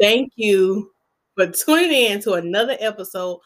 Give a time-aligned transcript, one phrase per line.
[0.00, 0.90] Thank you
[1.36, 3.38] for tuning in to another episode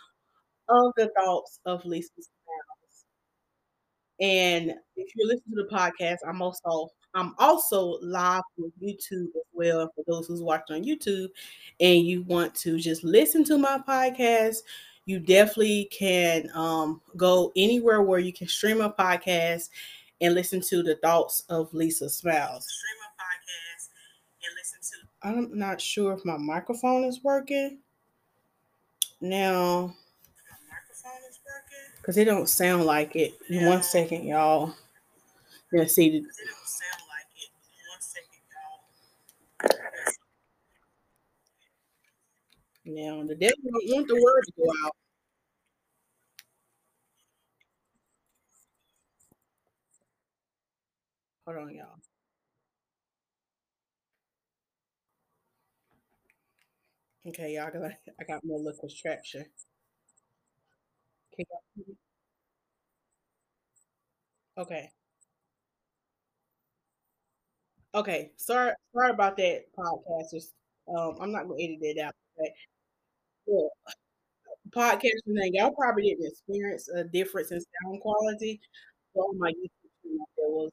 [0.69, 3.05] of the Thoughts of Lisa Smilez.
[4.21, 9.47] And if you're listening to the podcast, I'm also I'm also live on YouTube as
[9.53, 11.29] well for those who's watching on YouTube
[11.81, 14.59] and you want to just listen to my podcast,
[15.07, 19.71] you definitely can um, go anywhere where you can stream a podcast
[20.21, 22.65] and listen to the thoughts of Lisa Smilez.
[25.23, 27.79] I'm not sure if my microphone is working.
[29.21, 29.95] Now
[32.09, 33.35] because it don't sound like it.
[33.51, 34.75] In one second, y'all.
[35.71, 36.25] Let's see.
[42.87, 44.97] Now the devil don't want the word to go out.
[51.45, 52.08] Hold on, y'all.
[57.29, 57.71] Okay, y'all.
[57.71, 59.45] Got, I got more liquid traction.
[64.57, 64.93] Okay.
[67.95, 68.33] Okay.
[68.37, 70.53] Sorry, sorry about that, podcasters.
[70.89, 72.15] Um, I'm not gonna edit it out.
[72.37, 72.49] but
[73.47, 73.71] Well,
[74.71, 78.61] podcasting thing, y'all probably didn't experience a difference in sound quality.
[79.15, 80.71] So on my YouTube channel, there was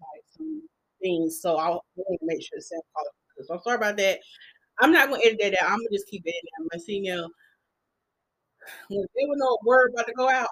[0.00, 0.62] like some
[1.02, 1.40] things.
[1.40, 3.16] So I wanted to make sure the sound quality.
[3.46, 4.20] So I'm sorry about that.
[4.80, 5.70] I'm not gonna edit that out.
[5.70, 7.28] I'm gonna just keep it I'm gonna see now.
[8.90, 10.48] When there was no word about to go out,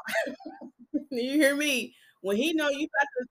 [1.10, 1.94] you hear me?
[2.22, 3.26] When he know you about to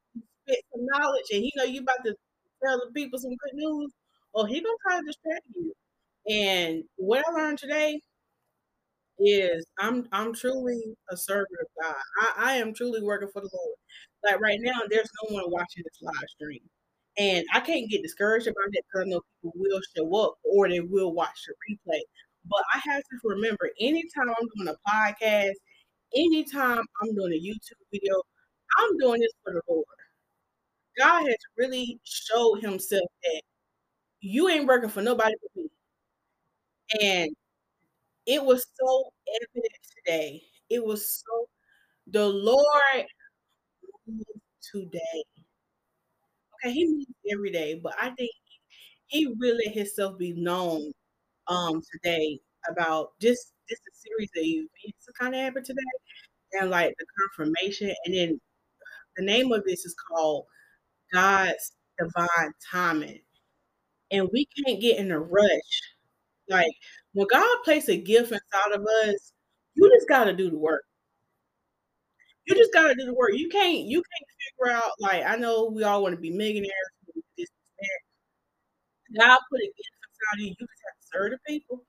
[0.47, 2.15] spit some knowledge and he know you about to
[2.63, 3.91] tell the people some good news,
[4.33, 5.73] or he gonna try to distract you.
[6.29, 8.01] And what I learned today
[9.19, 11.95] is I'm I'm truly a servant of God.
[12.21, 13.77] I, I am truly working for the Lord.
[14.23, 16.61] Like right now, there's no one watching this live stream.
[17.17, 20.69] And I can't get discouraged about it because I know people will show up or
[20.69, 21.99] they will watch the replay.
[22.49, 25.53] But I have to remember anytime I'm doing a podcast,
[26.15, 28.15] anytime I'm doing a YouTube video,
[28.79, 29.85] I'm doing this for the Lord.
[30.97, 33.41] God has really showed himself that
[34.21, 35.69] you ain't working for nobody but me.
[37.01, 37.35] And
[38.27, 39.11] it was so
[39.41, 40.43] evident today.
[40.69, 41.47] It was so
[42.07, 43.07] the Lord
[44.61, 45.23] today.
[46.73, 48.31] He moves every day, but I think
[49.07, 50.91] he really himself be known
[51.47, 52.39] um today
[52.71, 55.81] about just a series of events that kind of happened today
[56.53, 57.05] and like the
[57.37, 58.41] confirmation and then
[59.17, 60.45] the name of this is called
[61.13, 63.21] God's divine timing.
[64.11, 65.81] And we can't get in a rush.
[66.49, 66.73] Like
[67.13, 69.33] when God places a gift inside of us,
[69.75, 70.83] you just gotta do the work.
[72.45, 73.31] You just gotta do the work.
[73.33, 76.73] You can't you can't figure out like I know we all want to be millionaires.
[79.17, 80.47] God put a gift inside you.
[80.47, 81.83] You just have to serve the people.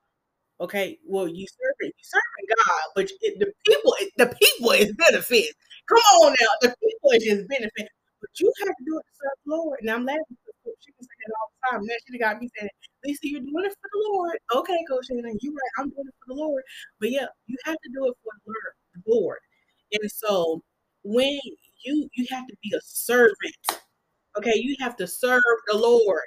[0.60, 5.52] Okay, well, you serving you serving God, but it, the people the people is benefit.
[5.88, 7.88] Come on now, the people is just benefit.
[8.20, 9.80] But you have to do it to serve the Lord.
[9.82, 11.80] And I'm laughing because she can say that all the time.
[11.86, 12.70] Now she got me saying,
[13.04, 14.38] Lisa, you're doing it for the Lord.
[14.56, 15.74] Okay, Coach Shannon, you're right.
[15.78, 16.62] I'm doing it for the Lord.
[17.00, 19.38] But yeah, you have to do it for the Lord.
[20.00, 20.62] And so
[21.04, 21.38] when
[21.84, 23.82] you you have to be a servant,
[24.38, 26.24] okay, you have to serve the Lord.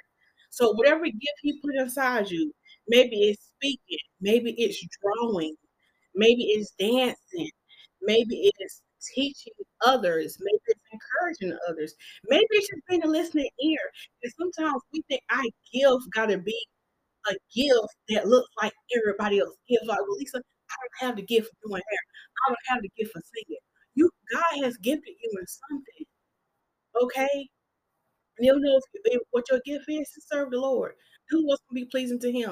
[0.50, 2.52] So whatever gift He put inside you,
[2.88, 5.54] maybe it's speaking, maybe it's drawing,
[6.14, 7.50] maybe it's dancing,
[8.02, 8.82] maybe it's
[9.14, 9.52] teaching
[9.84, 11.94] others, maybe it's encouraging others,
[12.28, 13.80] maybe it's just being a listening ear.
[14.22, 16.58] And sometimes we think our gift got to be
[17.28, 19.86] a gift that looks like everybody else gives.
[19.86, 22.00] Like, Lisa, I don't have the gift for doing hair.
[22.46, 23.60] I don't have the gift for singing.
[23.94, 26.06] You, God has gifted you in something.
[27.02, 27.48] Okay,
[28.40, 30.92] you know if, if, what your gift is to serve the Lord.
[31.30, 32.50] Do what's gonna be pleasing to Him,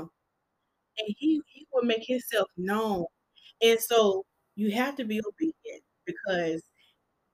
[0.98, 3.06] and He He will make Himself known.
[3.62, 4.24] And so
[4.56, 6.62] you have to be obedient because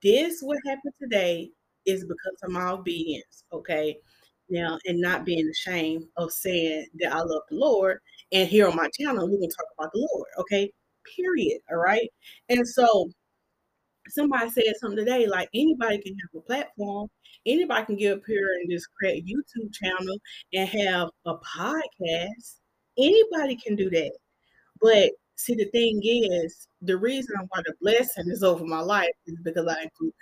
[0.03, 1.49] this what happened today
[1.85, 3.43] is because of my obedience.
[3.53, 3.97] Okay.
[4.49, 7.99] Now, and not being ashamed of saying that I love the Lord.
[8.31, 10.27] And here on my channel, we're gonna talk about the Lord.
[10.39, 10.71] Okay.
[11.15, 11.61] Period.
[11.71, 12.09] All right.
[12.49, 13.09] And so
[14.09, 17.09] somebody said something today, like anybody can have a platform,
[17.45, 20.17] anybody can get up here and just create a YouTube channel
[20.53, 22.59] and have a podcast.
[22.97, 24.11] Anybody can do that.
[24.81, 29.37] But see, the thing is, the reason why the blessing is over my life is
[29.43, 30.13] because I include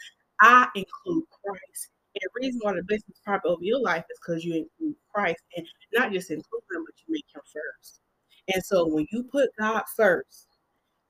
[0.41, 1.89] I include Christ.
[2.23, 5.43] The reason why the blessing is probably over your life is because you include Christ
[5.57, 7.99] and not just include him, but you make him first.
[8.53, 10.47] And so when you put God first,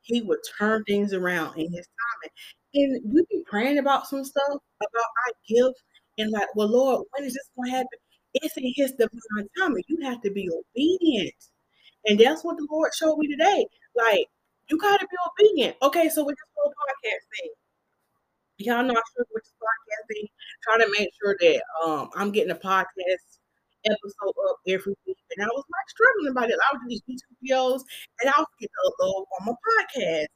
[0.02, 2.32] he would turn things around in his time.
[2.76, 5.82] And we be praying about some stuff about our gift
[6.18, 8.00] and like, well, Lord, when is this gonna happen?
[8.36, 9.84] It's in his divine timing.
[9.88, 11.34] You have to be obedient.
[12.06, 13.66] And that's what the Lord showed me today.
[13.96, 14.28] Like,
[14.70, 15.78] you gotta be obedient.
[15.82, 17.52] Okay, so with this whole podcast thing,
[18.58, 20.28] y'all know I struggle with this podcast thing,
[20.64, 23.40] trying to make sure that um I'm getting a podcast
[23.86, 25.18] episode up every week.
[25.36, 26.60] And I was like struggling about it.
[26.60, 27.82] I would do these YouTube videos
[28.22, 30.28] and I was getting upload on my podcast.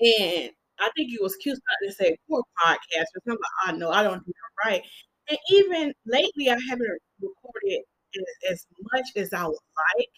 [0.00, 0.50] And
[0.80, 3.22] I think it was cute something to say poor podcasters.
[3.26, 4.82] I'm like, I know I don't do that right.
[5.28, 7.82] And even lately, I haven't recorded
[8.16, 9.54] as, as much as I would
[9.98, 10.08] like.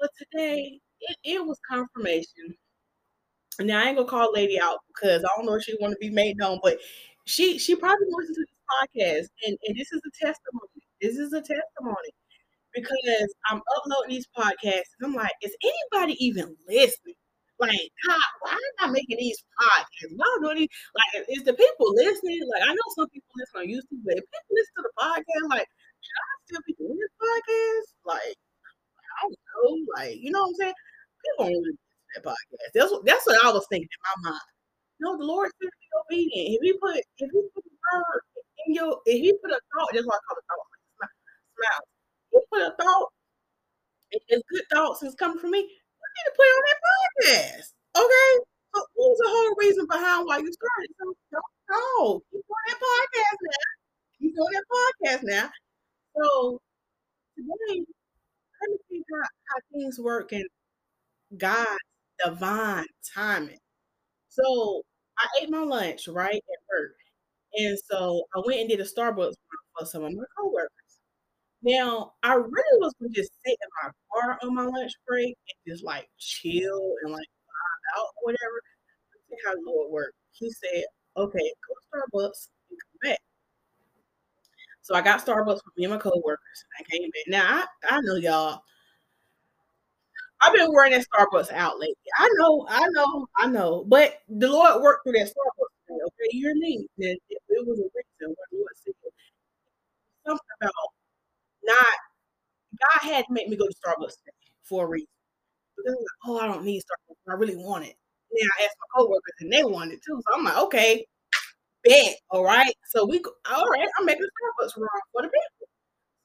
[0.00, 2.56] But today, it, it was confirmation.
[3.66, 5.98] Now I ain't gonna call lady out because I don't know if she want to
[6.00, 6.78] be made known, but
[7.26, 10.82] she she probably listens to this podcast, and and this is a testimony.
[11.00, 12.10] This is a testimony
[12.74, 17.14] because I'm uploading these podcasts, I'm like, is anybody even listening?
[17.60, 17.92] Like,
[18.42, 20.16] why am I making these podcasts?
[20.16, 20.68] Why am these?
[20.94, 22.40] Like, is the people listening?
[22.52, 25.50] Like, I know some people listen on YouTube, but if people listen to the podcast,
[25.50, 25.68] like,
[26.02, 27.88] should I still be doing this podcast?
[28.04, 28.36] Like,
[29.06, 29.86] I don't know.
[29.96, 30.74] Like, you know what I'm saying?
[31.22, 31.78] People don't
[32.14, 32.70] that podcast.
[32.74, 34.48] That's what that's what I was thinking in my mind.
[35.00, 36.56] No, the Lord said be obedient.
[36.56, 38.20] If he put if he put the word
[38.66, 40.70] in your if he put a thought, that's why I call it thought.
[41.58, 41.84] Smile.
[42.32, 43.08] He put a thought,
[44.30, 45.60] and good thoughts is coming from me.
[45.60, 47.66] I need to put on that podcast.
[47.96, 48.32] Okay?
[48.74, 50.90] So what was the whole reason behind why you started?
[50.98, 52.22] So don't know.
[52.32, 53.68] Keep on that podcast now.
[54.20, 55.50] Keep on that podcast now.
[56.16, 56.60] So
[57.36, 57.84] today,
[58.60, 60.44] let me see how, how things work and
[61.36, 61.78] God's
[62.24, 63.58] divine timing.
[64.28, 64.82] So
[65.18, 66.96] I ate my lunch right at work.
[67.54, 69.34] And so I went and did a Starbucks
[69.78, 70.70] for some of my coworkers.
[71.62, 75.72] Now, I really was gonna just sit in my car on my lunch break and
[75.74, 78.62] just like chill and like vibe out or whatever.
[79.30, 80.16] See how Lord worked.
[80.32, 80.84] He said,
[81.16, 83.18] okay, go to Starbucks and come back.
[84.82, 86.64] So I got Starbucks for me and my coworkers.
[86.78, 87.24] And I came back.
[87.28, 88.62] Now I, I know y'all.
[90.42, 91.96] I've been wearing that Starbucks out lately.
[92.18, 93.84] I know, I know, I know.
[93.88, 96.28] But the Lord worked through that Starbucks thing, okay?
[96.32, 96.86] You hear me?
[96.98, 98.94] It, it was a reason what the Lord said.
[100.26, 100.72] Something about
[101.64, 101.86] not
[102.78, 104.16] God had to make me go to Starbucks
[104.64, 105.08] for a reason.
[105.76, 107.32] Because I'm like, oh, I don't need Starbucks.
[107.32, 107.96] I really want it.
[108.32, 110.20] Then I asked my coworkers and they wanted it too.
[110.28, 111.06] So I'm like, okay,
[111.84, 112.16] bet.
[112.30, 112.74] All right.
[112.88, 115.68] So we go, all right, I'm making Starbucks run for the people.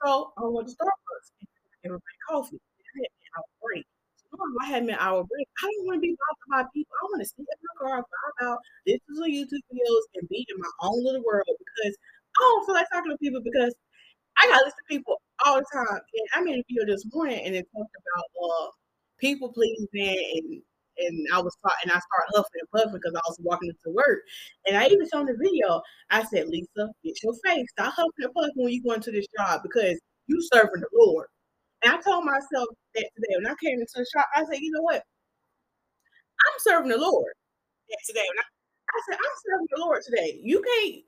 [0.06, 1.48] So I went to Starbucks and
[1.86, 2.60] everybody coffee.
[2.96, 3.06] And
[3.38, 3.86] I was break.
[4.62, 5.48] I had an hour break.
[5.64, 6.94] I don't want to be bothered by people.
[7.02, 10.46] I want to sit in my car, vibe out, listen to YouTube videos, and be
[10.50, 11.96] in my own little world because
[12.38, 13.74] I don't feel like talking to people because
[14.38, 16.02] I gotta listen to people all the time.
[16.14, 18.68] And I made a video this morning and it talked about uh
[19.20, 20.62] people pleasing and
[21.00, 23.96] and I was taught and I started huffing and puffing because I was walking into
[23.96, 24.20] work.
[24.66, 27.66] And I even showed the video, I said, Lisa, get your face.
[27.72, 31.28] Stop huffing and puffing when you go into this job because you serving the Lord.
[31.84, 34.72] And I told myself that today when I came into the shop, I said, you
[34.72, 35.04] know what?
[36.40, 37.34] I'm serving the Lord
[38.08, 38.22] today.
[38.22, 40.40] I, I said, I'm serving the Lord today.
[40.44, 41.04] You can't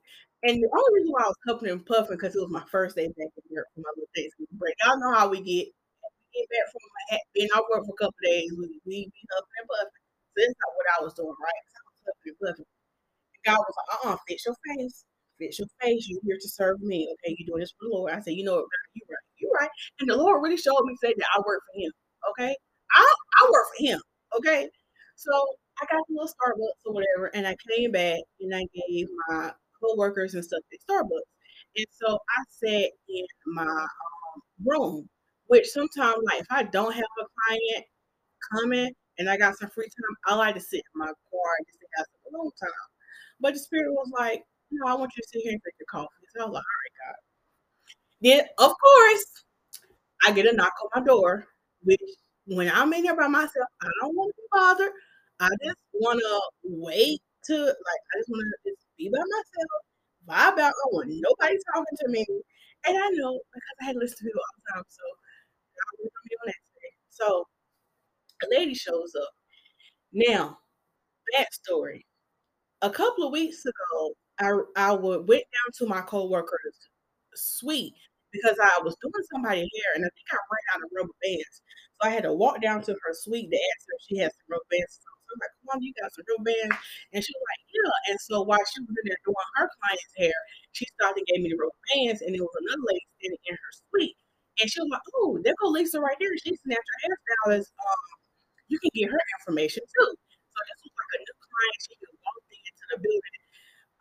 [0.46, 2.96] and the only reason why I was huffing and puffing because it was my first
[2.96, 4.76] day back in Europe for my little Thanksgiving break.
[4.86, 5.68] Y'all know how we get.
[5.72, 6.84] We get back from
[7.36, 8.52] being off work for a couple days.
[8.58, 10.04] We we be huffing and puffing.
[10.32, 11.64] So that's not what I was doing, right?
[11.76, 12.70] I was huffing and puffing.
[13.36, 14.98] And God was like, uh-uh, fix your face.
[15.40, 16.08] Fix your face.
[16.10, 17.10] You're here to serve me.
[17.20, 18.14] Okay, you're doing this for the Lord.
[18.14, 19.29] I said, you know what, you right.
[19.40, 19.70] You right.
[20.00, 21.92] And the Lord really showed me say that I work for him.
[22.32, 22.56] Okay.
[22.96, 24.02] I I work for him.
[24.38, 24.70] Okay.
[25.16, 25.32] So
[25.82, 29.52] I got a little Starbucks or whatever, and I came back and I gave my
[29.82, 31.30] co-workers and stuff at Starbucks.
[31.78, 35.10] And so I sat in my um, room,
[35.48, 37.86] which sometimes, like if I don't have a client
[38.54, 41.68] coming and I got some free time, I like to sit in my car and
[41.68, 42.72] just have some alone time.
[43.42, 45.88] But the spirit was like, no, I want you to sit here and drink your
[45.92, 46.10] coffee.
[46.36, 47.18] So I was like, all right, God.
[48.22, 49.26] Then, of course,
[50.26, 51.46] I get a knock on my door,
[51.84, 52.02] which
[52.46, 54.92] when I'm in here by myself, I don't want to be bothered.
[55.40, 59.82] I just want to wait to, like, I just want to just be by myself,
[60.28, 60.74] vibe out.
[60.74, 62.26] I want nobody talking to me.
[62.88, 64.84] And I know because I had listened to people all the time.
[64.90, 65.04] So
[66.30, 66.56] be on that.
[67.10, 67.48] So
[68.44, 69.30] a lady shows up.
[70.14, 70.60] Now,
[71.36, 72.02] backstory.
[72.82, 76.78] A couple of weeks ago, I I would went down to my co-worker's
[77.36, 77.96] suite
[78.32, 81.56] because I was doing somebody hair and I think I ran out of rubber bands.
[82.00, 84.32] So I had to walk down to her suite to ask her if she had
[84.32, 86.78] some rubber bands So I'm like, come on, you got some rubber bands.
[87.14, 87.96] And she was like, yeah.
[88.14, 90.38] And so while she was in there doing her client's hair,
[90.74, 92.22] she started and gave me the rubber bands.
[92.24, 94.18] And there was another lady standing in her suite.
[94.62, 96.34] And she was like, oh, there go Lisa right there.
[96.44, 97.70] She's an after hairstylist.
[97.72, 98.02] Um,
[98.70, 100.10] you can get her information too.
[100.16, 101.80] So this was like a new client.
[101.86, 103.40] She just walked into the building.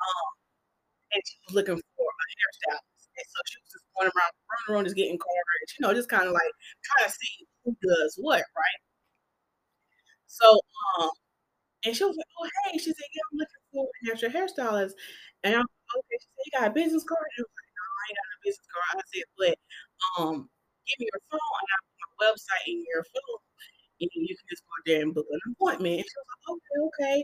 [0.00, 0.30] Um,
[1.14, 3.04] and she was looking for a hairstylist.
[3.18, 6.08] And so she was just going around, running around, just getting cards, you know, just
[6.10, 6.52] kind of like
[6.84, 8.80] trying to see who does what, right?
[10.28, 10.60] So,
[11.00, 11.10] um,
[11.86, 14.94] and she was like, "Oh, hey," she said, "Yeah, I'm looking for a natural hairstylist."
[15.44, 16.18] And I'm like, okay.
[16.20, 18.28] She said, "You got a business card?" And I was like, "No, I ain't got
[18.32, 19.56] no business card." I said, "But,
[20.18, 20.36] um,
[20.88, 23.40] give me your phone, and I'll put my website in your phone,
[24.02, 26.78] and you can just go there and book an appointment." And she was like, "Okay,
[26.88, 27.18] okay."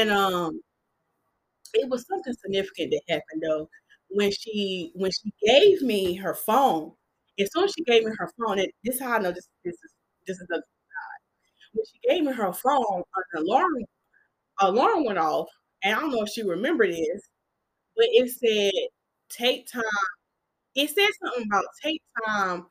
[0.00, 0.62] And, um
[1.74, 3.68] it was something significant that happened though,
[4.10, 6.92] when she when she gave me her phone,
[7.38, 9.48] as soon as she gave me her phone, and this is how I know this
[9.64, 9.92] this is
[10.26, 10.62] this is of God.
[11.74, 13.02] When she gave me her phone,
[13.36, 13.72] an alarm
[14.60, 15.48] alarm went off,
[15.84, 17.22] and I don't know if she remembered this,
[17.96, 18.72] but it said,
[19.30, 19.82] "Take time"
[20.76, 22.62] it said something about take time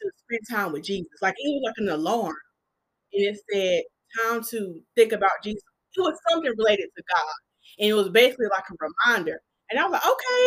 [0.00, 2.36] to spend time with Jesus, like, it was like an alarm,
[3.14, 3.82] and it said,
[4.24, 5.62] "Time to think about Jesus."
[5.96, 7.34] It was something related to God,
[7.80, 8.74] and it was basically like a
[9.08, 10.44] reminder, and I was like, "Okay,"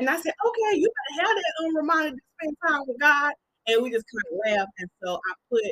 [0.00, 3.32] and I said, "Okay, you better have that, um, reminder to spend time with God,"
[3.68, 5.62] and we just kinda laughed, and so I put.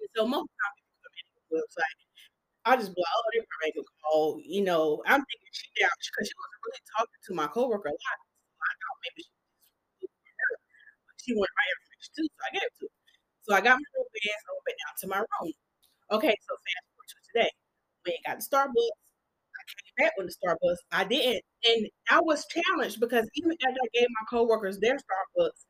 [0.00, 1.96] And so most times people come in the website,
[2.66, 5.68] I just be like, "Oh, they probably ain't gonna call," you know, I'm thinking she
[5.80, 9.22] down because she wasn't really talking to my coworker a lot, so I thought maybe
[9.24, 9.32] she
[10.06, 10.10] was
[11.24, 12.94] she wanted my information too, so I gave it to her.
[13.46, 15.52] So I got my little bag, so I down to my room.
[16.18, 17.52] Okay, so fast forward to today.
[18.06, 19.05] We and got the Starbucks.
[19.98, 20.82] Came back with the Starbucks.
[20.92, 25.60] I didn't and I was challenged because even after I gave my coworkers their Starbucks,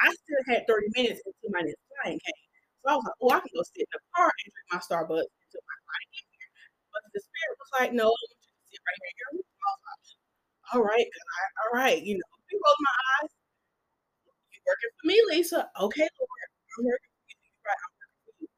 [0.00, 2.42] I still had 30 minutes until my next client came.
[2.84, 4.80] So I was like, "Oh, I can go sit in the car and drink my
[4.82, 6.50] Starbucks until my client get here."
[6.92, 11.08] But the spirit was like, "No, I want you to sit right here like, "Alright,
[11.10, 13.30] God, alright," you know, I rolled my eyes.
[14.52, 15.70] "You working for me, Lisa.
[15.80, 16.40] Okay, Lord,
[16.78, 17.50] I'm working for you.
[17.66, 18.48] Right, I'm working for you."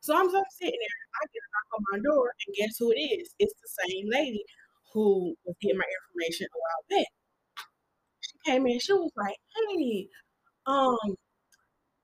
[0.00, 2.92] So I'm so sitting there, I get a knock on my door, and guess who
[2.92, 3.34] it is?
[3.40, 4.44] It's the same lady
[4.94, 7.08] who was getting my information a while back.
[8.20, 10.08] She came in, she was like, "Hey,"
[10.66, 10.98] um,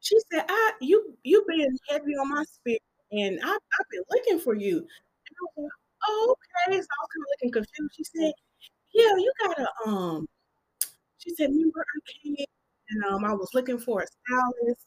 [0.01, 2.83] she said, "I you you been heavy on my spirit,
[3.13, 5.73] and I I've been looking for you." And I was like,
[6.09, 6.37] "Oh,
[6.69, 7.95] okay." So I was kinda looking confused.
[7.97, 8.33] She said,
[8.95, 10.29] "Yeah, you gotta, um"
[11.19, 12.47] she said, remember I came
[12.91, 14.87] and, um, I was looking for a stylist"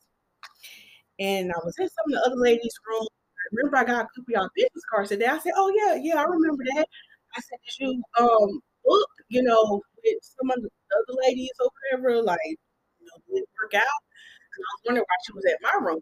[1.19, 3.07] "and I was in some of the other ladies' room.
[3.51, 6.19] Remember I got a couple of y'all business cards today?" I said, "Oh, yeah, yeah,
[6.19, 6.87] I remember that."
[7.35, 11.69] I said, "Did you, um, book, you know, with some of the other ladies or
[11.91, 12.39] whatever, like,
[12.99, 14.01] you know, did it work out?
[14.53, 16.01] And I was wondering why she was at my room.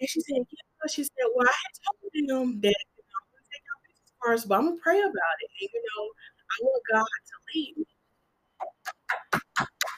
[0.00, 3.28] And she said, "Yeah." She said, "Well, I had told them that, you know, I'm
[3.32, 6.04] gonna take y'all business cards, but Imma pray about it, and, you know,
[6.50, 7.86] I want God to lead me."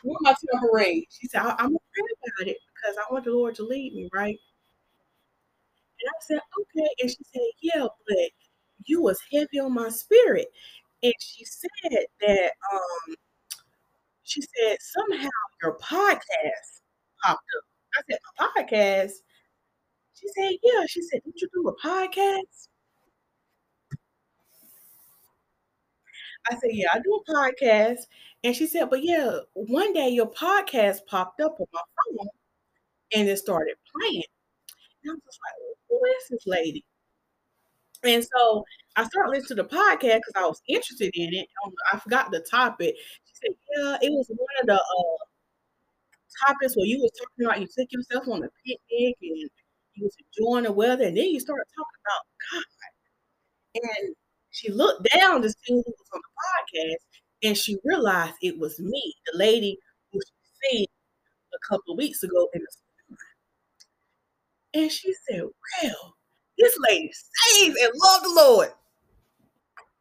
[0.02, 1.04] What am Where my tambourine?
[1.10, 2.04] She said, "I Imma pray
[2.34, 4.38] about it because I want the Lord to lead me, right?"
[6.00, 8.30] And I said, "Okay." And she said, "Yeah, but
[8.86, 10.48] you was heavy on my spirit."
[11.02, 13.16] And she said that, um
[14.24, 15.28] she said, "Somehow
[15.62, 16.80] your podcast
[17.22, 17.64] popped up."
[17.96, 19.12] I said, "A podcast?"
[20.14, 22.68] She said, "Yeah." She said, "Don't you do a podcast?"
[26.50, 28.00] I said, "Yeah, I do a podcast."
[28.44, 31.80] And she said, "But, yeah, one day your podcast popped up on my
[32.16, 32.28] phone,
[33.14, 34.24] and it started playing."
[35.04, 36.84] And I was just like, "Who is this lady?"
[38.04, 38.64] And so
[38.96, 41.48] I started listening to the podcast because I was interested in it.
[41.64, 42.94] Um, I forgot the topic.
[43.26, 45.24] She said, "Yeah, it was one of the, uh,
[46.46, 50.16] topics where you was talking about you took yourself on a picnic and you was
[50.36, 52.64] enjoying the weather, and then you started talking about God."
[53.74, 54.14] And
[54.50, 57.04] she looked down to see who was on the podcast,
[57.42, 59.78] and she realized it was me, the lady
[60.12, 60.86] who she seen
[61.54, 62.68] a couple of weeks ago in the
[64.74, 65.42] And she said,
[65.82, 66.16] "Well,
[66.58, 67.10] this lady
[67.48, 68.72] saved and love the Lord."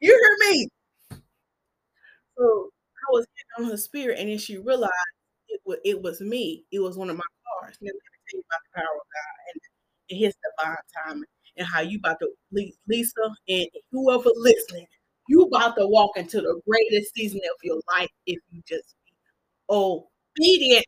[0.02, 0.68] You hear me?
[2.38, 2.70] So,
[3.10, 4.92] I was getting on her spirit, and then she realized
[5.50, 6.66] it wa it was me.
[6.72, 7.24] It was one of my
[7.62, 7.78] cards.
[7.82, 9.62] Now let me tell you about the power of God and
[10.12, 12.30] and His divine timing and how you 'bout to
[12.88, 13.14] Lisa,
[13.50, 14.88] and whoever listening,
[15.30, 19.14] you about to walk into the greatest season of your life if you just be
[19.70, 20.86] obedient.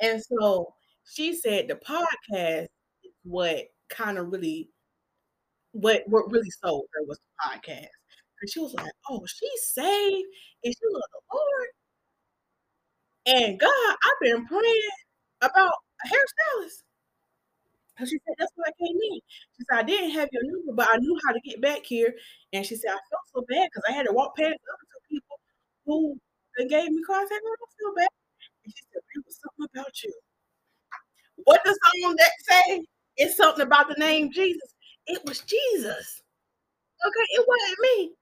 [0.00, 2.64] And so, she said the podcast
[3.04, 4.68] is what kinda really
[5.74, 7.88] what what really sold her was the podcast.
[8.40, 10.28] And she was like, "Oh, she's saved,
[10.62, 11.68] and she love the Lord"
[13.26, 14.90] "and God, I've been praying
[15.40, 15.72] about
[16.04, 16.82] a hairstylist."
[17.96, 19.20] 'Cause she said, "That's what I came in."
[19.56, 22.14] She said, "I didn't have your number, but I knew how to get back here."
[22.52, 25.00] And she said, "I felt so bad because I had to walk past other 2
[25.08, 25.40] people
[25.86, 26.20] who
[26.68, 28.08] gave me cards." I "No, don't feel bad."
[28.64, 30.14] And she said, "It was something about you."
[31.44, 32.84] What does song that say?
[33.16, 34.74] It's something about the name Jesus.
[35.06, 36.22] It was Jesus.
[37.06, 37.26] Okay?
[37.32, 38.12] It wasn't me.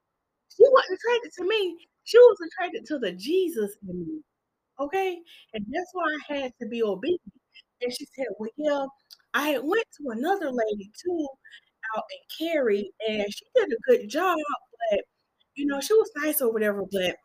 [0.57, 1.77] She wasn't attracted to me.
[2.05, 4.21] She was attracted to the Jesus in me.
[4.79, 5.19] Okay?
[5.53, 7.21] And that's why I had to be obedient.
[7.81, 8.85] And she said, "Well, yeah"
[9.33, 11.27] I had went to another lady too
[11.97, 14.37] out in Cary, and she did a good job,
[14.91, 15.01] but,
[15.55, 17.17] you know, she was nice or whatever, but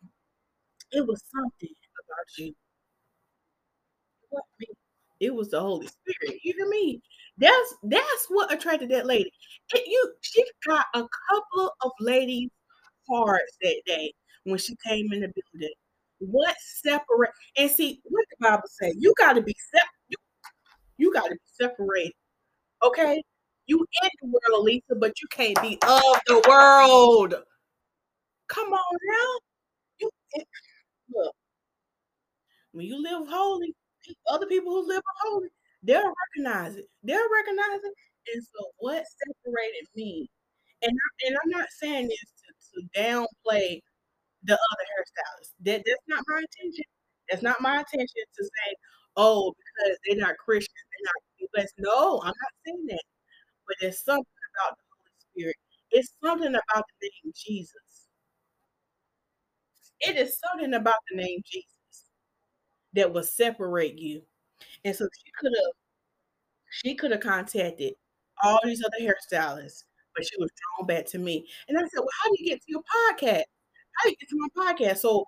[0.91, 1.69] it was something
[2.03, 2.53] about you.
[4.29, 4.67] What me
[5.19, 7.01] it was the Holy Spirit, you hear me?
[7.37, 9.31] That's that's what attracted that lady.
[9.73, 10.99] And you she got a
[11.29, 12.49] couple of ladies'
[13.09, 15.73] hearts that day when she came in the building.
[16.19, 20.17] What separate and see what the Bible say, you gotta be sep you
[20.97, 22.13] you gotta be separated,
[22.83, 23.21] okay?
[23.67, 27.35] You in the world, Lisa, but you can't be of the world.
[28.47, 29.39] Come on now.
[29.99, 30.09] You
[31.15, 31.35] look
[32.71, 33.73] when you live holy,
[34.29, 35.49] other people who live holy,
[35.83, 36.85] they'll recognize it.
[37.03, 37.93] They'll recognize it,
[38.33, 40.29] and so what separated me
[40.81, 43.81] and I and I'm not saying this to to downplay
[44.43, 45.53] the other hairstylists.
[45.65, 46.85] That that's not my intention.
[47.29, 48.75] That's not my intention to say,
[49.17, 53.03] "Oh, because they're not Christians, they're not blessed." No, I'm not saying that,
[53.67, 54.25] but there's something
[54.55, 55.57] about the Holy Spirit.
[55.91, 58.07] It's something about the name Jesus.
[60.01, 61.78] It is something about the name Jesus
[62.93, 64.21] that will separate you,
[64.85, 65.61] and so she coulda
[66.71, 67.93] she coulda contacted
[68.43, 69.83] all these other hairstylists,
[70.15, 72.61] but she was drawn back to me, and I said, "Well, how do you get
[72.61, 73.43] to your podcast?
[73.95, 75.25] How do you get to my podcast?" So,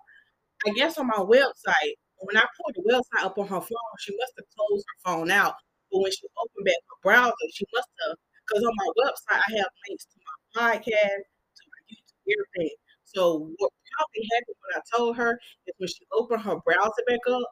[0.66, 4.16] I guess on my website, when I pulled the website up on her phone, she
[4.16, 5.54] must have closed her phone out,
[5.92, 8.16] but when she opened back her browser, she must have
[8.48, 12.76] because on my website, I have links to my podcast, to my YouTube, everything.
[13.14, 17.20] So, what probably happened when I told her is when she opened her browser back
[17.30, 17.48] up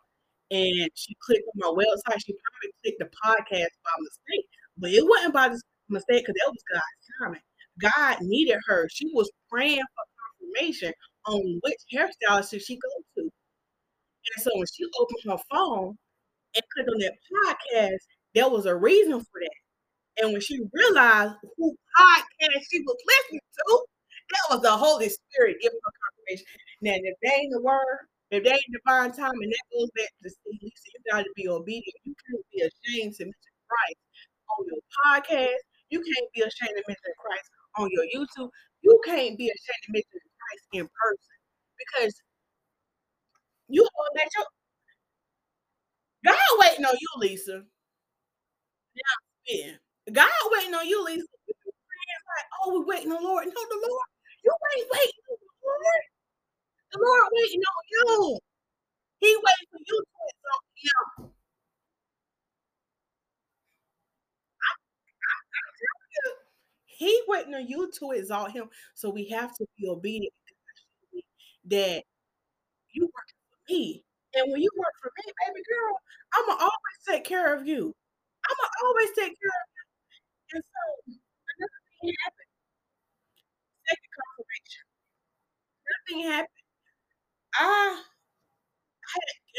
[0.50, 4.46] and she clicked on my website, she probably clicked the podcast by mistake,
[4.78, 5.48] but it wasn't by
[5.88, 7.42] mistake because that was God's timing.
[7.80, 8.88] God needed her.
[8.90, 10.04] She was praying for
[10.54, 10.92] confirmation
[11.26, 13.22] on which hairstylist should she go to,
[14.34, 15.96] and so when she opened her phone
[16.54, 17.14] and clicked on that
[17.44, 17.98] podcast,
[18.34, 23.40] there was a reason for that, and when she realized who podcast she was listening
[23.68, 23.84] to,
[24.30, 26.46] that was the Holy Spirit giving her confirmation.
[26.82, 30.10] Now, if they ain't the word, if they ain't divine time, and that goes back
[30.22, 31.98] to see, Lisa, you gotta be obedient.
[32.04, 34.00] You can't be ashamed to mention Christ
[34.54, 35.62] on your podcast.
[35.90, 38.50] You can't be ashamed to mention Christ on your YouTube.
[38.82, 41.36] You can't be ashamed to mention Christ in person
[41.78, 42.14] because
[43.68, 44.46] you know that your
[46.24, 47.64] God waiting on you, Lisa.
[49.46, 49.72] Yeah.
[50.12, 51.26] God waiting on you, Lisa.
[51.26, 54.06] Like, "Oh, we're waiting on the Lord." No, the Lord
[54.44, 56.04] you ain't waiting on the Lord.
[56.92, 58.38] The Lord waiting on you.
[59.20, 61.32] He waiting for you to exalt him.
[64.62, 64.72] I
[65.26, 65.72] I
[66.24, 66.32] you,
[66.86, 70.34] he waiting on you to exalt him, so we have to be obedient
[71.66, 72.04] that
[72.92, 75.96] you work for me, and when you work for me, baby girl,
[76.38, 77.94] Imma always take care of you.
[78.50, 79.68] Imma always take care of
[80.34, 80.82] you, and so
[81.58, 82.48] another thing happened.
[83.86, 84.29] Second.
[86.08, 86.48] Nothing happened.
[87.58, 88.02] I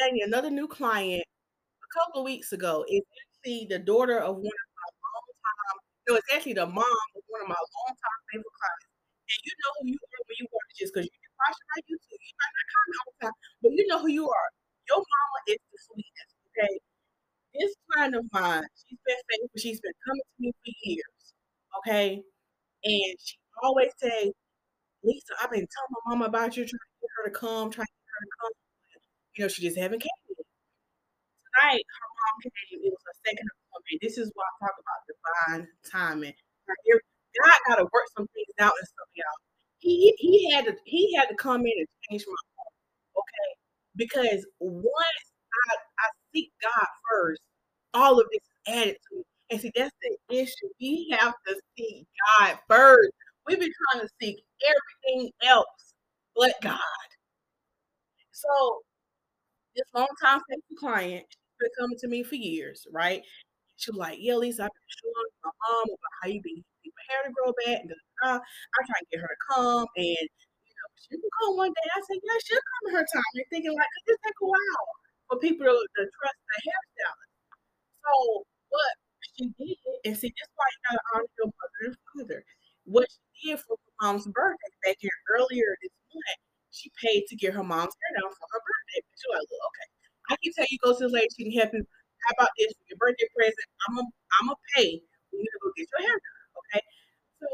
[0.04, 2.86] had another new client a couple of weeks ago.
[2.88, 7.23] It's actually the daughter of one of my longtime no, it's actually the mom of
[7.30, 8.88] one of my longtime favorite clients,
[9.30, 11.82] and you know who you are when you watch this 'cause you be watching my
[11.89, 14.49] YouTube, you might not comment all the time, but you know who you are.
[14.89, 16.73] Your mama is the sweetest, okay?
[17.56, 21.23] This client of mine, she's been faithful, she's been coming to me for years,
[21.80, 22.08] okay?
[22.86, 24.34] And she always say,
[25.03, 27.87] "Lisa, I've been telling my mama about you, trying to get her to come, trying
[27.87, 28.51] to get her to come,"
[29.35, 30.45] you know, she just haven't came yet.
[31.53, 33.99] Tonight, her mom came, it was her second appointment.
[34.01, 36.33] This is why I talk about divine timing.
[37.43, 39.39] God gotta work some things out and stuff, y'all.
[39.79, 42.35] He he had to he had to come in and change my
[43.01, 43.49] heart, okay?
[43.95, 45.25] Because once
[45.71, 47.41] I I seek God first,
[47.93, 50.69] all of this is added to it, and see, that's the issue.
[50.81, 52.07] We have to seek
[52.39, 53.11] God first.
[53.47, 55.93] We've been trying to seek everything else
[56.36, 56.80] but God.
[58.34, 58.82] So
[59.75, 61.25] this long-time faithful client,
[61.60, 63.23] been coming to me for years, right?
[63.77, 66.93] She was like, "Yeah, Lisa, I've been showing my mom about how you be need
[66.95, 68.43] my hair to grow back and da-da-da.
[68.43, 70.27] I try to get her to come, and,
[70.67, 73.34] you know, she can come one day." I said, "Yeah, she'll come in her time."
[73.36, 74.88] And thinking like, it take a while
[75.30, 77.32] for people to to trust the hairstylist.
[78.06, 78.13] So,
[78.69, 78.93] what
[79.38, 82.41] she did and see, this why you gotta honor your mother and father.
[82.91, 83.08] What
[83.39, 86.39] she did for her mom's birthday back here earlier this month,
[86.71, 88.99] she paid to get her mom's hair done for her birthday.
[89.15, 89.88] She like, okay.
[90.32, 91.84] I can tell you go to this lady, she can help you.
[92.27, 93.67] How about this for your birthday present?
[93.89, 94.04] Imma
[94.43, 95.01] Imma pay
[95.32, 96.84] for you go get your hair done, okay?"
[97.41, 97.47] So,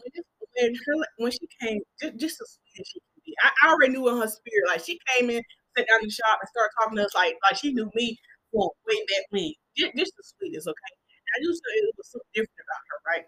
[0.00, 3.32] when this when her when she came, ju just as sweet as she can be.
[3.44, 5.42] I I already knew in her spirit, like, she came in,
[5.76, 8.18] sat down in the shop, and started talking to us like like she knew me
[8.50, 9.52] from way back when.
[9.76, 10.94] Ju just the sweetest, okay?
[11.34, 13.26] I knew so it was something different about her, right?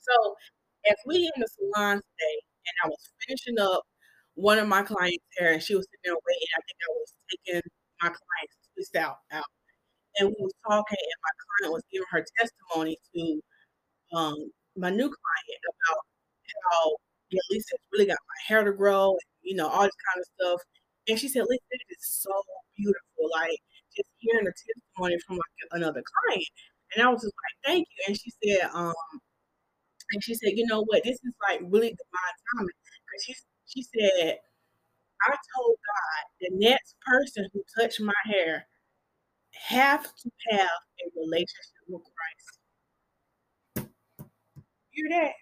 [0.00, 0.14] So,
[0.90, 3.82] as we in the salon today, and I was finishing up
[4.34, 7.12] one of my clients' hair, and she was sitting there waiting, I think I was
[7.30, 7.62] taking
[8.02, 9.44] my client's twist out out,
[10.18, 13.40] and we was talking, and my client was giving her testimony to,
[14.16, 14.36] um,
[14.76, 16.00] my new client about
[16.72, 16.96] how,
[17.30, 20.26] yeah, Lisa really got my hair to grow, and, you know, all this kind of
[20.40, 20.60] stuff,
[21.08, 22.30] and she said, "Lisa, it is so
[22.76, 23.58] beautiful," like,
[23.96, 26.44] just hearing the testimony from, like, another client,
[26.94, 28.94] and I was just like, "Thank you," and she said, um
[30.12, 31.04] and she said, "You know what?
[31.04, 32.70] This is, like, really divine timing,"
[33.08, 34.38] 'cause she's she she said,
[35.22, 38.68] "I told God the next person who touched my hair
[39.52, 40.70] have to have
[41.06, 42.58] a relationship with Christ."
[44.92, 45.32] Hear that?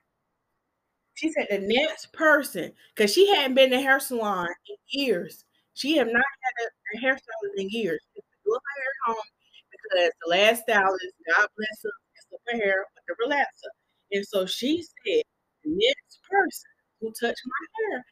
[1.15, 5.45] She said the next person, because she hadn't been to hair salon in years.
[5.75, 8.01] She have not had a a hairstylist in years.
[8.15, 9.27] She's been her hair at home
[9.73, 12.87] because the last stylist, God bless her, messed up her hair
[14.17, 15.23] and so she said,
[15.65, 18.05] "The next person who touch my hair,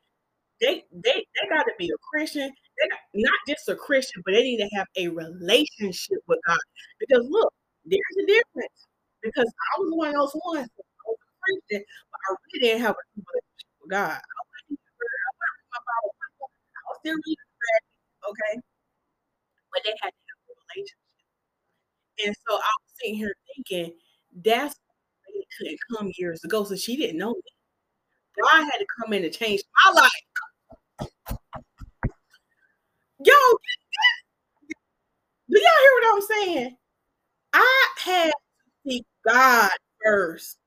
[0.60, 4.42] they they they gotta be a Christian, they got not just a Christian, but they
[4.44, 6.58] need to have a relationship with God."
[7.00, 7.52] Because look,
[7.86, 8.86] there's a difference,
[9.22, 12.82] because I was one of those ones I was a Christian, but I really didn't
[12.82, 14.18] have a relationship with God.
[14.20, 16.14] I wasn't I wasn't my Bible
[16.78, 17.48] I was still reading
[18.30, 18.60] okay?
[19.72, 20.98] But they had to have a relationship.
[22.24, 23.92] And so I was sitting here thinking,
[24.44, 27.42] that's why it couldn't come years ago, so she didn't know me.
[28.42, 30.10] God had to come in and change my life.
[33.24, 33.34] Yo,
[35.50, 36.76] do y'all hear what I'm saying?
[37.54, 38.34] I had to
[38.86, 39.70] seek God
[40.04, 40.58] first.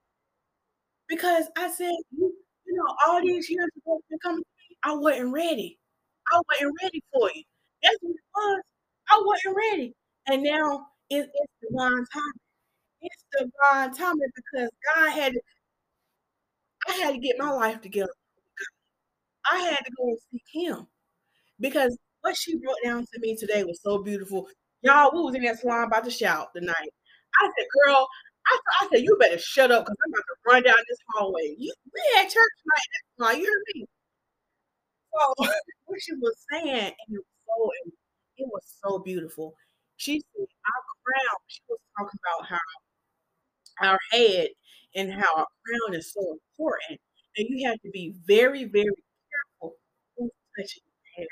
[1.07, 2.33] Because I said, "You
[2.67, 5.79] know, all these years ago been coming to me, I wasn't ready.
[6.33, 7.43] I wasn't ready for you."
[7.83, 8.63] That's what it was.
[9.09, 9.95] I wasn't ready,
[10.27, 12.46] and now it it's divine timing.
[13.01, 15.33] It's divine timing because God had
[16.87, 18.11] I had to get my life together.
[19.51, 20.87] I had to go and seek Him,
[21.59, 24.47] because what she broke down to me today was so beautiful.
[24.83, 26.93] Y'all, we was in that salon about to shout tonight.
[27.41, 28.07] I said, "Girl,"
[28.81, 31.73] I said, "You better shut up because I'm about to run down this hallway." You
[31.93, 32.33] we had church
[32.63, 33.87] tonight at that you hear me?
[35.13, 35.33] So,
[35.85, 37.71] what she was saying, and it was so
[38.37, 39.55] it was so beautiful.
[39.97, 42.59] She said, "Our crown" she was talking about how
[43.81, 44.49] our head
[44.95, 46.21] and how our crown is so
[46.59, 46.99] important,
[47.37, 48.85] and you have to be very, very
[49.31, 49.75] careful
[50.17, 51.27] who's touching your hair.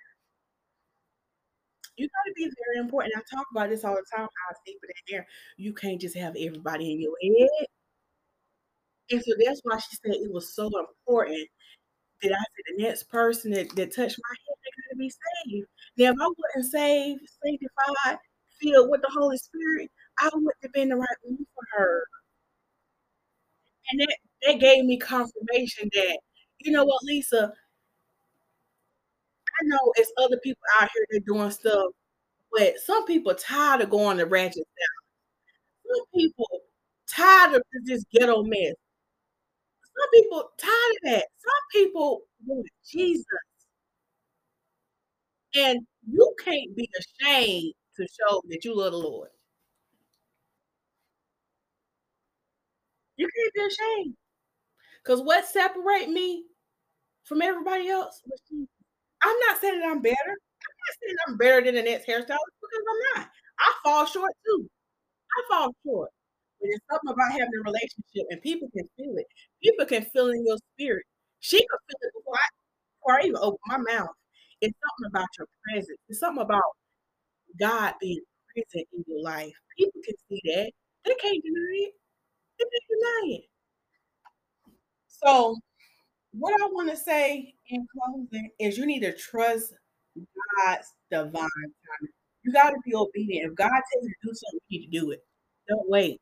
[1.97, 3.13] You gotta be very important.
[3.17, 5.27] I talk about this all the time, how I see for that hair.
[5.57, 7.67] You can't just have everybody in your head.
[9.11, 11.47] And so that's why she said it was so important
[12.23, 15.67] that I said the next person that that touched my hair, they gotta be saved.
[15.97, 18.19] Now, if I wasn't saved, sanctified,
[18.61, 22.03] filled with the Holy Spirit, I wouldn't have been the right one for her.
[23.91, 26.19] And that that gave me confirmation that,
[26.59, 27.53] "You know what, Lisa"
[29.61, 31.91] "I know it's other people out here that doing stuff,
[32.51, 35.95] but some people tired of going to ratchet style.
[35.97, 36.47] Some people
[37.07, 38.75] tired of th this ghetto mess.
[39.97, 41.25] Some people tired of that.
[41.37, 43.25] Some people want Jesus."
[45.53, 49.29] And you can't be ashamed to show that you love the Lord.
[53.17, 54.15] You can't be ashamed.
[55.05, 56.45] Cause what separate me
[57.25, 58.21] from everybody else.
[59.23, 60.15] I'm not saying that I'm better.
[60.65, 63.29] I'm not saying I'm better than the next hairstylist because I'm not.
[63.59, 64.69] I fall short too.
[65.37, 66.11] I fall short.
[66.61, 69.27] But it's something about having a relationship and people can feel it.
[69.63, 71.05] People can feel in your spirit.
[71.41, 72.49] She can feel it before I
[72.99, 74.15] before I even open my mouth.
[74.61, 75.99] It's something about your presence.
[76.09, 76.63] It's something about
[77.59, 78.21] God being
[78.53, 79.53] present in your life.
[79.77, 80.71] People can see that.
[81.05, 81.93] They can't deny it.
[85.07, 85.55] So,
[86.33, 89.73] what I wanna say in closing is you need to trust
[90.67, 92.13] God's divine timing.
[92.43, 93.51] You gotta be obedient.
[93.51, 95.21] If God tells you to do something, you need to do it.
[95.69, 96.21] Don't wait.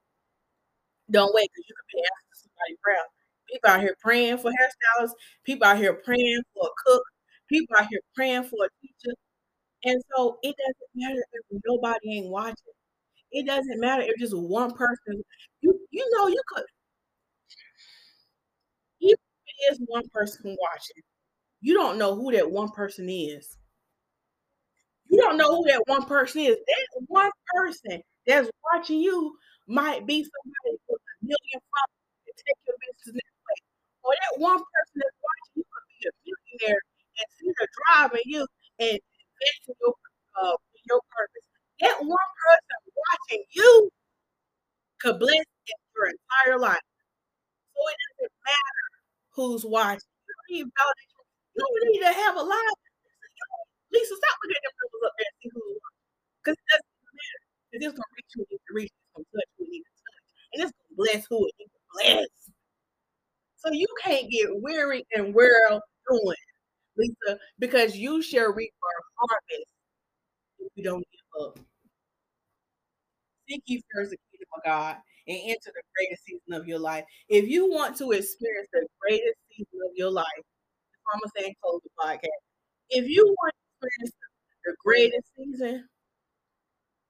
[1.12, 3.06] Don't wait 'cause you could be asking somebody prayer.
[3.50, 7.04] People out here praying for hairstylists, people out here praying for a cook,
[7.50, 9.16] people out here praying for a teacher,
[9.86, 12.74] and so it doesn't matter if nobody ain't watching.
[13.34, 15.24] It doesn't matter if just one person
[15.62, 16.66] you you know, you could
[19.02, 19.14] even
[19.46, 21.04] if it is one person watching,
[21.62, 23.58] you don't know who that one person is.
[25.10, 26.58] You don't know who that one person is.
[26.58, 32.60] That one person that's watching you might be somebody with a million followers that take
[32.68, 33.60] your business next way.
[34.04, 36.82] Or that one person that's watching you could be a millionaire
[37.20, 38.42] and see her driving you
[38.80, 39.94] and invest in your,
[40.42, 40.58] uh,
[40.90, 41.48] your purpose.
[41.84, 43.92] That one person watching you
[45.02, 45.44] could bless
[45.96, 46.80] your entire life.
[47.76, 48.84] So it doesn't matter
[49.36, 50.08] who's watching.
[50.50, 51.96] You don't need.
[51.96, 52.80] You to have a live.
[53.92, 56.00] Lisa, stop looking at them numbers up there and see who's watching.
[56.42, 57.42] Because it doesn't matter.
[57.72, 58.94] Because it's gonna reach who it to reach.
[58.94, 60.24] It's gonna touch who needs to touch.
[60.54, 62.32] And it's gonna bless who it needs to bless.
[63.58, 66.44] So you can't get weary and well doing,
[66.98, 69.70] Lisa, because you shall reap our harvest
[70.60, 71.60] if you don't give up.
[73.48, 77.06] Seek ye first the kingdom of God and enter the greatest season of your life.
[77.30, 80.44] If you want to experience the greatest season of your life,
[81.06, 82.42] Mama saying close the podcast.
[82.90, 84.16] If you want to experience
[84.66, 85.88] the greatest season,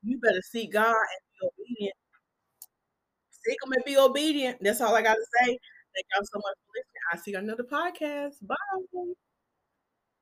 [0.04, 1.96] you better seek God and be obedient.
[3.32, 4.58] Seek Him and be obedient.
[4.62, 5.58] That's all I got to say.
[5.96, 7.04] Thank y'all so much for listening.
[7.12, 8.46] I'll see you on another podcast.
[8.46, 9.14] Bye.